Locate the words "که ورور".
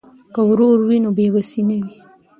0.33-0.77